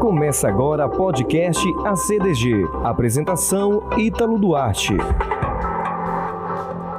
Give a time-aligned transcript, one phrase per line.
[0.00, 2.64] Começa agora podcast ACDG.
[2.84, 4.94] Apresentação Ítalo Duarte.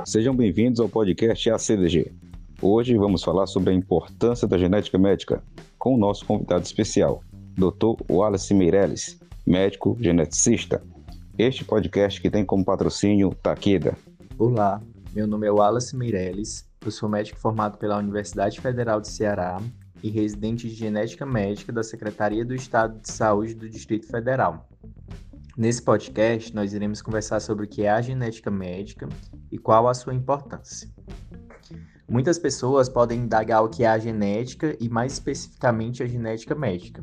[0.05, 2.13] Sejam bem-vindos ao podcast ACDG.
[2.61, 5.43] Hoje vamos falar sobre a importância da genética médica
[5.77, 7.23] com o nosso convidado especial,
[7.57, 8.01] Dr.
[8.09, 10.81] Wallace Meirelles, médico geneticista.
[11.37, 13.97] Este podcast que tem como patrocínio Takeda.
[14.37, 14.81] Olá,
[15.13, 19.59] meu nome é Wallace Meirelles, eu sou médico formado pela Universidade Federal de Ceará
[20.03, 24.67] e residente de genética médica da Secretaria do Estado de Saúde do Distrito Federal.
[25.55, 29.07] Nesse podcast, nós iremos conversar sobre o que é a genética médica
[29.49, 30.89] e qual a sua importância.
[32.09, 37.01] Muitas pessoas podem indagar o que é a genética e, mais especificamente, a genética médica.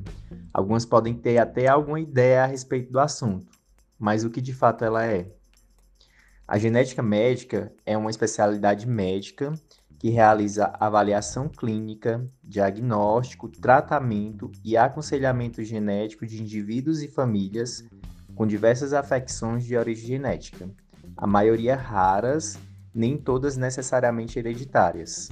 [0.53, 3.47] Algumas podem ter até alguma ideia a respeito do assunto,
[3.99, 5.27] mas o que de fato ela é?
[6.47, 9.55] A genética médica é uma especialidade médica
[10.01, 17.85] que realiza avaliação clínica, diagnóstico, tratamento e aconselhamento genético de indivíduos e famílias
[18.35, 20.71] com diversas afecções de origem genética,
[21.15, 22.59] a maioria raras,
[22.95, 25.29] nem todas necessariamente hereditárias.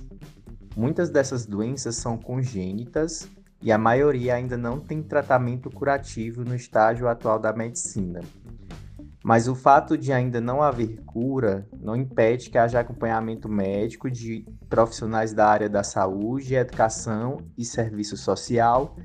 [0.77, 3.27] Muitas dessas doenças são congênitas
[3.62, 8.20] e a maioria ainda não tem tratamento curativo no estágio atual da medicina,
[9.25, 14.47] mas o fato de ainda não haver cura não impede que haja acompanhamento médico de
[14.69, 18.97] profissionais da área da saúde, educação e serviço social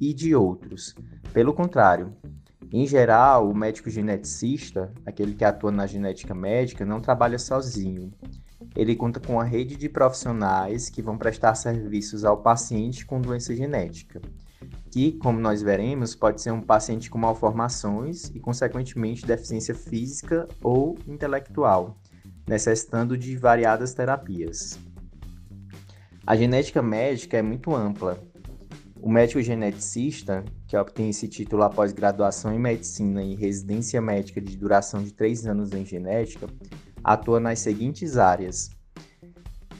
[0.00, 0.94] e de outros.
[1.32, 2.16] Pelo contrário,
[2.72, 8.12] em geral, o médico geneticista, aquele que atua na genética médica, não trabalha sozinho.
[8.76, 13.54] Ele conta com uma rede de profissionais que vão prestar serviços ao paciente com doença
[13.54, 14.20] genética
[14.90, 20.96] que, como nós veremos, pode ser um paciente com malformações e, consequentemente, deficiência física ou
[21.06, 21.96] intelectual,
[22.46, 24.78] necessitando de variadas terapias.
[26.28, 28.22] A genética médica é muito ampla.
[29.00, 34.54] O médico geneticista, que obtém esse título após graduação em medicina e residência médica de
[34.54, 36.46] duração de três anos em genética,
[37.02, 38.68] atua nas seguintes áreas.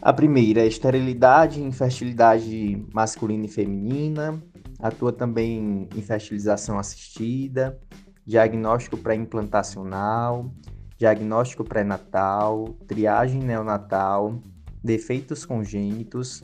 [0.01, 4.43] A primeira é esterilidade e infertilidade masculina e feminina,
[4.81, 7.79] Atua também em fertilização assistida,
[8.25, 10.51] diagnóstico pré-implantacional,
[10.97, 14.41] diagnóstico pré-natal, triagem neonatal,
[14.83, 16.43] defeitos congênitos,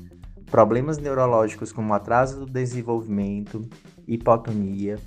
[0.51, 3.69] problemas neurológicos como atraso do desenvolvimento,
[4.07, 4.99] hipotonia,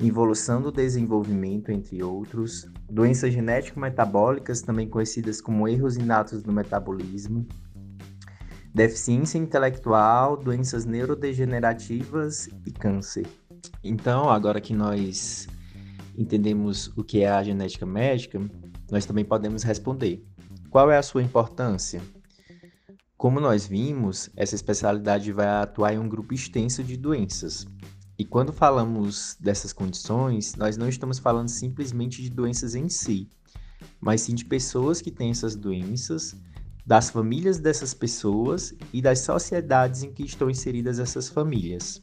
[0.00, 7.46] involução do desenvolvimento, entre outros, doenças genético-metabólicas, também conhecidas como erros inatos do metabolismo,
[8.74, 13.26] deficiência intelectual, doenças neurodegenerativas e câncer.
[13.82, 15.48] Então, agora que nós
[16.16, 18.40] entendemos o que é a genética médica,
[18.90, 20.22] nós também podemos responder:
[20.68, 22.02] qual é a sua importância?
[23.16, 27.66] Como nós vimos, essa especialidade vai atuar em um grupo extenso de doenças.
[28.18, 33.26] E quando falamos dessas condições, nós não estamos falando simplesmente de doenças em si,
[33.98, 36.36] mas sim de pessoas que têm essas doenças
[36.84, 42.02] das famílias dessas pessoas e das sociedades em que estão inseridas essas famílias.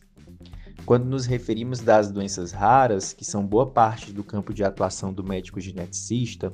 [0.85, 5.23] Quando nos referimos das doenças raras, que são boa parte do campo de atuação do
[5.23, 6.51] médico geneticista,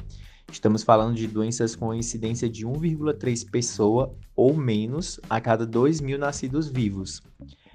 [0.51, 6.19] estamos falando de doenças com incidência de 1,3 pessoa ou menos a cada 2 mil
[6.19, 7.23] nascidos vivos,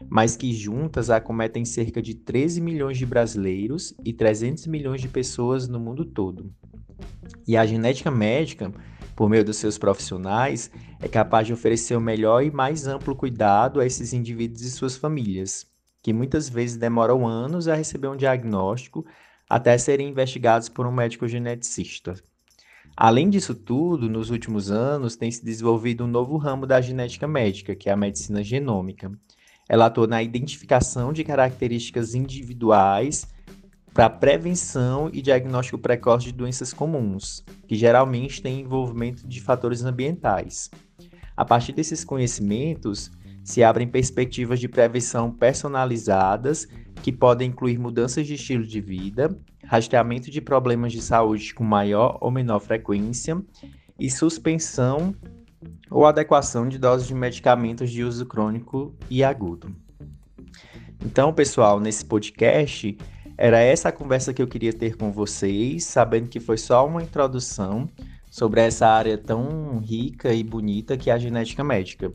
[0.08, 5.66] mas que juntas acometem cerca de 13 milhões de brasileiros e 300 milhões de pessoas
[5.66, 6.52] no mundo todo.
[7.46, 8.72] E a genética médica
[9.14, 10.70] por meio dos seus profissionais,
[11.00, 14.96] é capaz de oferecer o melhor e mais amplo cuidado a esses indivíduos e suas
[14.96, 15.66] famílias,
[16.04, 19.06] que muitas vezes demoram anos a receber um diagnóstico
[19.48, 22.14] até serem investigados por um médico geneticista.
[22.94, 27.74] Além disso tudo, nos últimos anos tem se desenvolvido um novo ramo da genética médica,
[27.74, 29.10] que é a medicina genômica.
[29.66, 33.26] Ela atua na identificação de características individuais
[33.94, 40.70] para prevenção e diagnóstico precoce de doenças comuns, que geralmente têm envolvimento de fatores ambientais.
[41.34, 43.10] A partir desses conhecimentos,
[43.44, 46.66] se abrem perspectivas de prevenção personalizadas
[47.02, 52.16] que podem incluir mudanças de estilo de vida, rastreamento de problemas de saúde com maior
[52.20, 53.40] ou menor frequência
[54.00, 55.14] e suspensão
[55.90, 59.74] ou adequação de doses de medicamentos de uso crônico e agudo.
[61.04, 62.96] Então, pessoal, nesse podcast
[63.36, 67.02] era essa a conversa que eu queria ter com vocês, sabendo que foi só uma
[67.02, 67.90] introdução
[68.30, 72.10] sobre essa área tão rica e bonita que é a genética médica.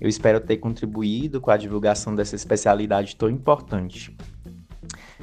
[0.00, 4.14] Eu espero ter contribuído com a divulgação dessa especialidade tão importante.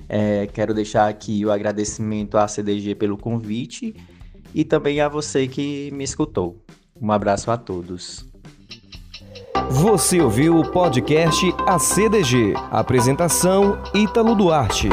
[0.08, 3.96] É, quero deixar aqui o agradecimento à CDG pelo convite
[4.54, 6.62] e também a você que me escutou.
[7.02, 8.30] Um abraço a todos.
[9.70, 12.54] Você ouviu o podcast ACDG.
[12.70, 14.90] Apresentação Ítalo Duarte.